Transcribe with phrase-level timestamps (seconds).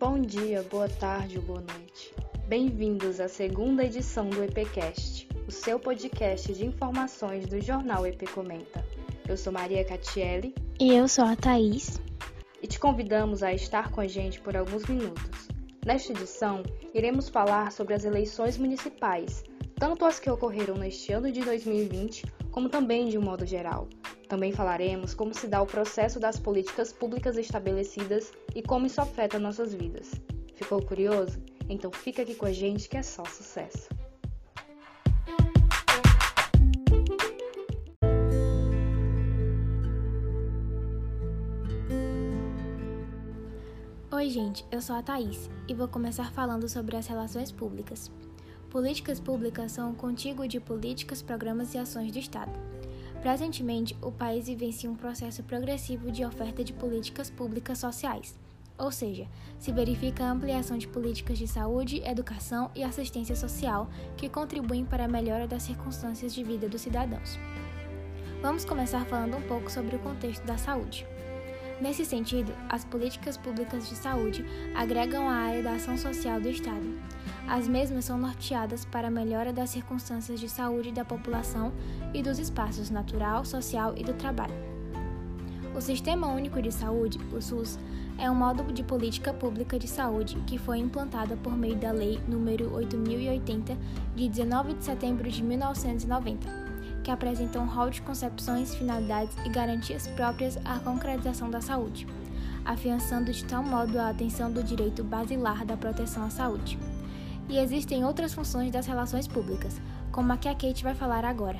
[0.00, 2.14] Bom dia, boa tarde ou boa noite.
[2.48, 8.82] Bem-vindos à segunda edição do EPcast, o seu podcast de informações do jornal EP Comenta.
[9.28, 10.54] Eu sou Maria Catielli.
[10.80, 12.00] E eu sou a Thaís.
[12.62, 15.48] E te convidamos a estar com a gente por alguns minutos.
[15.84, 16.62] Nesta edição,
[16.94, 19.44] iremos falar sobre as eleições municipais,
[19.74, 23.86] tanto as que ocorreram neste ano de 2020, como também de um modo geral.
[24.30, 29.40] Também falaremos como se dá o processo das políticas públicas estabelecidas e como isso afeta
[29.40, 30.12] nossas vidas.
[30.54, 31.42] Ficou curioso?
[31.68, 33.88] Então fica aqui com a gente que é só sucesso.
[44.12, 48.12] Oi, gente, eu sou a Thaís e vou começar falando sobre as relações públicas.
[48.70, 52.52] Políticas públicas são um contíguo de políticas, programas e ações do Estado.
[53.22, 58.38] Presentemente, o país vivencia um processo progressivo de oferta de políticas públicas sociais,
[58.78, 64.28] ou seja, se verifica a ampliação de políticas de saúde, educação e assistência social que
[64.28, 67.38] contribuem para a melhora das circunstâncias de vida dos cidadãos.
[68.40, 71.06] Vamos começar falando um pouco sobre o contexto da saúde.
[71.80, 76.86] Nesse sentido, as políticas públicas de saúde agregam a área da ação social do Estado.
[77.48, 81.72] As mesmas são norteadas para a melhora das circunstâncias de saúde da população
[82.12, 84.54] e dos espaços natural, social e do trabalho.
[85.74, 87.78] O Sistema Único de Saúde, o SUS,
[88.18, 92.20] é um modo de política pública de saúde que foi implantada por meio da Lei
[92.28, 93.78] nº 8080
[94.14, 96.59] de 19 de setembro de 1990
[97.10, 102.06] que apresentam um rol de concepções, finalidades e garantias próprias à concretização da saúde,
[102.64, 106.78] afiançando de tal modo a atenção do direito basilar da proteção à saúde.
[107.48, 109.80] E existem outras funções das relações públicas,
[110.12, 111.58] como a que a Kate vai falar agora.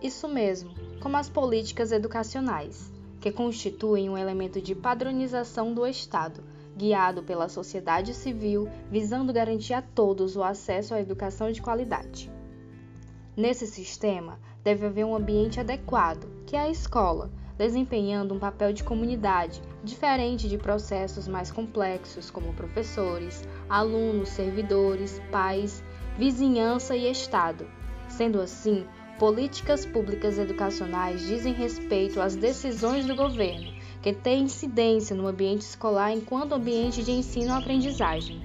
[0.00, 6.42] Isso mesmo, como as políticas educacionais que constituem um elemento de padronização do Estado,
[6.76, 12.30] guiado pela sociedade civil, visando garantir a todos o acesso à educação de qualidade.
[13.36, 18.82] Nesse sistema, deve haver um ambiente adequado, que é a escola, desempenhando um papel de
[18.82, 25.84] comunidade, diferente de processos mais complexos como professores, alunos, servidores, pais,
[26.16, 27.66] vizinhança e Estado.
[28.08, 28.86] Sendo assim,
[29.20, 33.70] Políticas públicas educacionais dizem respeito às decisões do governo,
[34.00, 38.40] que têm incidência no ambiente escolar enquanto ambiente de ensino-aprendizagem.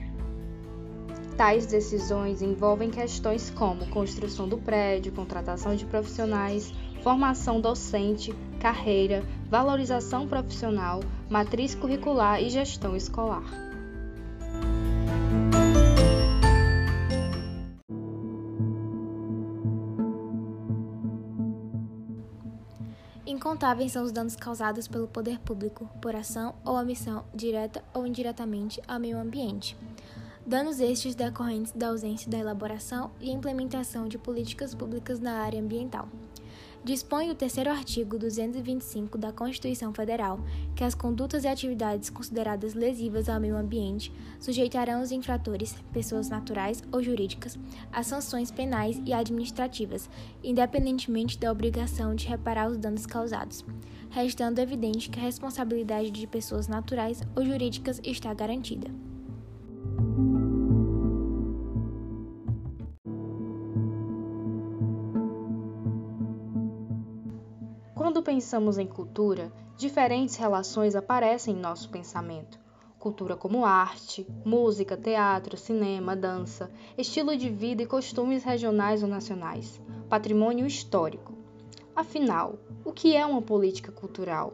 [1.37, 10.27] Tais decisões envolvem questões como construção do prédio, contratação de profissionais, formação docente, carreira, valorização
[10.27, 10.99] profissional,
[11.29, 13.74] matriz curricular e gestão escolar.
[23.35, 28.81] Incontáveis são os danos causados pelo poder público, por ação ou omissão, direta ou indiretamente,
[28.87, 29.75] ao meio ambiente.
[30.47, 36.07] Danos estes decorrentes da ausência da elaboração e implementação de políticas públicas na área ambiental.
[36.83, 40.39] Dispõe o terceiro artigo 225 da Constituição Federal
[40.75, 46.83] que as condutas e atividades consideradas lesivas ao meio ambiente sujeitarão os infratores, pessoas naturais
[46.91, 47.57] ou jurídicas,
[47.91, 50.07] a sanções penais e administrativas,
[50.43, 53.65] independentemente da obrigação de reparar os danos causados,
[54.11, 58.91] restando evidente que a responsabilidade de pessoas naturais ou jurídicas está garantida.
[68.35, 72.59] Pensamos em cultura, diferentes relações aparecem em nosso pensamento.
[72.99, 79.79] Cultura como arte, música, teatro, cinema, dança, estilo de vida e costumes regionais ou nacionais,
[80.09, 81.33] patrimônio histórico.
[81.95, 84.51] Afinal, o que é uma política cultural?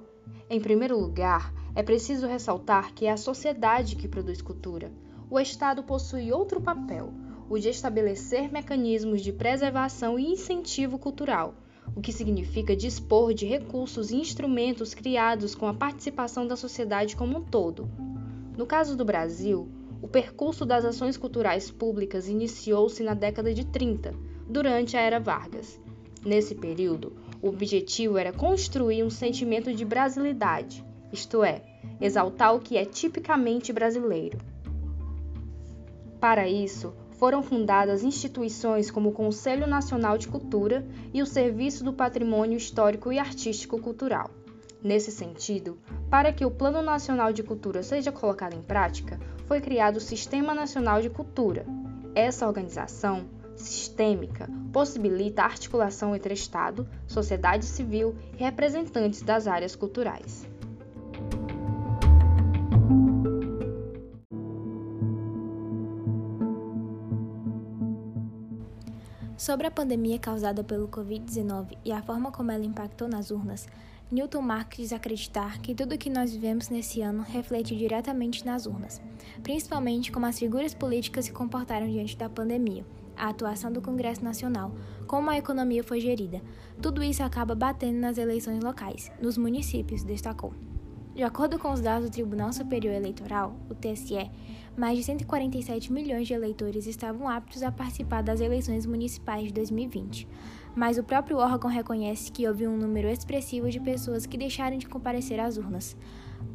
[0.48, 4.92] Em primeiro lugar, é preciso ressaltar que é a sociedade que produz cultura.
[5.27, 7.12] O Estado possui outro papel,
[7.50, 11.56] o de estabelecer mecanismos de preservação e incentivo cultural
[11.95, 17.38] o que significa dispor de recursos e instrumentos criados com a participação da sociedade como
[17.38, 17.89] um todo.
[18.57, 19.67] No caso do Brasil,
[20.01, 24.13] o percurso das ações culturais públicas iniciou-se na década de 30,
[24.47, 25.79] durante a Era Vargas.
[26.25, 31.63] Nesse período, o objetivo era construir um sentimento de brasilidade, isto é,
[31.99, 34.38] exaltar o que é tipicamente brasileiro.
[36.19, 40.83] Para isso, foram fundadas instituições como o Conselho Nacional de Cultura
[41.13, 44.31] e o Serviço do Patrimônio Histórico e Artístico Cultural.
[44.83, 45.77] Nesse sentido,
[46.09, 50.56] para que o Plano Nacional de Cultura seja colocado em prática, foi criado o Sistema
[50.56, 51.63] Nacional de Cultura.
[52.15, 60.47] Essa organização sistêmica possibilita a articulação entre Estado, sociedade civil e representantes das áreas culturais.
[69.41, 73.67] Sobre a pandemia causada pelo Covid-19 e a forma como ela impactou nas urnas,
[74.11, 74.43] Newton
[74.77, 79.01] diz acreditar que tudo o que nós vivemos nesse ano reflete diretamente nas urnas,
[79.41, 82.85] principalmente como as figuras políticas se comportaram diante da pandemia,
[83.17, 84.75] a atuação do Congresso Nacional,
[85.07, 86.39] como a economia foi gerida.
[86.79, 90.53] Tudo isso acaba batendo nas eleições locais, nos municípios, destacou.
[91.13, 94.31] De acordo com os dados do Tribunal Superior Eleitoral, o TSE,
[94.78, 100.25] mais de 147 milhões de eleitores estavam aptos a participar das eleições municipais de 2020.
[100.74, 104.88] Mas o próprio órgão reconhece que houve um número expressivo de pessoas que deixaram de
[104.88, 105.98] comparecer às urnas.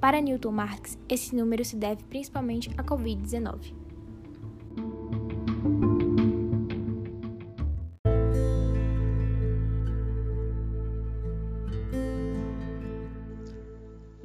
[0.00, 3.85] Para Newton Marx, esse número se deve principalmente à Covid-19.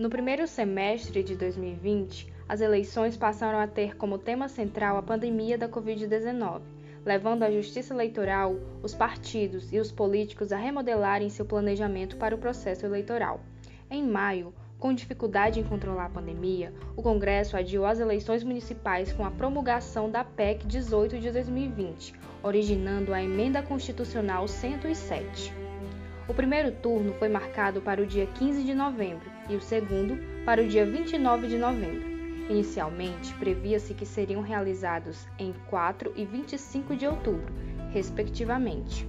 [0.02, 5.60] No primeiro semestre de 2020, as eleições passaram a ter como tema central a pandemia
[5.60, 6.62] da Covid-19,
[7.06, 12.40] levando a Justiça Eleitoral, os partidos e os políticos a remodelarem seu planejamento para o
[12.40, 13.42] processo eleitoral.
[13.92, 19.24] Em maio, com dificuldade em controlar a pandemia, o Congresso adiou as eleições municipais com
[19.24, 25.61] a promulgação da PEC 18 de 2020, originando a Emenda Constitucional 107.
[26.32, 30.62] O primeiro turno foi marcado para o dia 15 de novembro e o segundo para
[30.62, 32.10] o dia 29 de novembro.
[32.50, 37.54] Inicialmente, previa-se que seriam realizados em 4 e 25 de outubro,
[37.92, 39.06] respectivamente.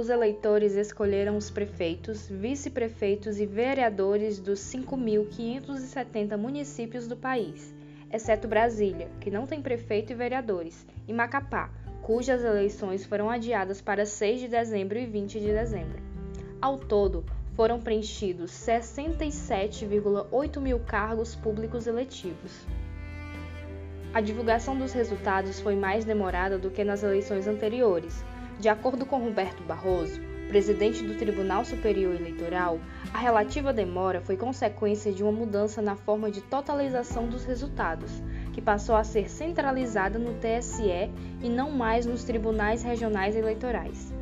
[0.00, 7.74] Os eleitores escolheram os prefeitos, vice-prefeitos e vereadores dos 5.570 municípios do país,
[8.10, 11.68] exceto Brasília, que não tem prefeito e vereadores, e Macapá,
[12.00, 16.00] cujas eleições foram adiadas para 6 de dezembro e 20 de dezembro.
[16.62, 17.22] Ao todo,
[17.54, 22.66] foram preenchidos 67,8 mil cargos públicos eletivos.
[24.14, 28.24] A divulgação dos resultados foi mais demorada do que nas eleições anteriores,
[28.60, 32.78] de acordo com Roberto Barroso, presidente do Tribunal Superior Eleitoral,
[33.14, 38.22] a relativa demora foi consequência de uma mudança na forma de totalização dos resultados,
[38.52, 41.10] que passou a ser centralizada no TSE
[41.42, 44.12] e não mais nos tribunais regionais eleitorais.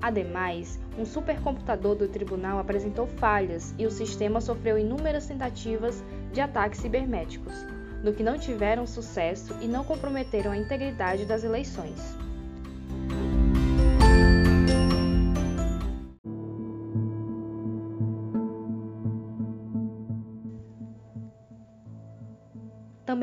[0.00, 6.02] Ademais, um supercomputador do tribunal apresentou falhas e o sistema sofreu inúmeras tentativas
[6.32, 7.52] de ataques cibernéticos,
[8.02, 12.23] no que não tiveram sucesso e não comprometeram a integridade das eleições.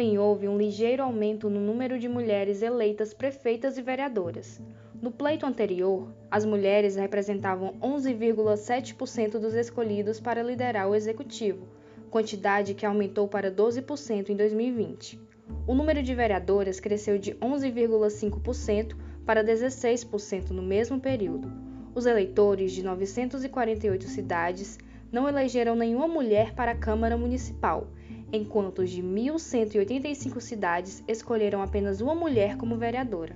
[0.01, 4.59] Também houve um ligeiro aumento no número de mulheres eleitas prefeitas e vereadoras.
[4.99, 11.67] No pleito anterior, as mulheres representavam 11,7% dos escolhidos para liderar o executivo,
[12.09, 15.19] quantidade que aumentou para 12% em 2020.
[15.67, 21.47] O número de vereadoras cresceu de 11,5% para 16% no mesmo período.
[21.93, 24.79] Os eleitores de 948 cidades
[25.11, 27.87] não elegeram nenhuma mulher para a Câmara Municipal
[28.31, 33.35] enquanto os de 1.185 cidades escolheram apenas uma mulher como vereadora.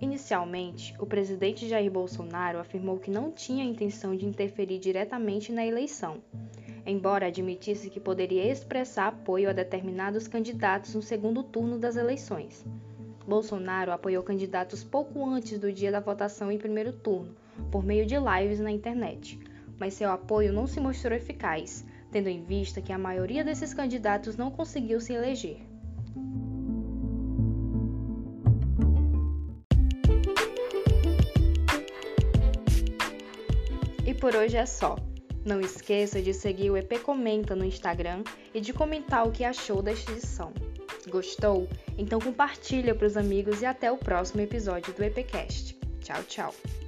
[0.00, 6.22] Inicialmente, o presidente Jair Bolsonaro afirmou que não tinha intenção de interferir diretamente na eleição,
[6.86, 12.64] embora admitisse que poderia expressar apoio a determinados candidatos no segundo turno das eleições.
[13.30, 17.32] Bolsonaro apoiou candidatos pouco antes do dia da votação em primeiro turno,
[17.70, 19.38] por meio de lives na internet,
[19.78, 24.36] mas seu apoio não se mostrou eficaz, tendo em vista que a maioria desses candidatos
[24.36, 25.58] não conseguiu se eleger.
[34.04, 34.96] E por hoje é só.
[35.46, 39.80] Não esqueça de seguir o EP Comenta no Instagram e de comentar o que achou
[39.80, 40.52] desta edição.
[41.10, 41.68] Gostou?
[41.98, 45.78] Então compartilha para os amigos e até o próximo episódio do EPcast.
[46.00, 46.79] Tchau, tchau.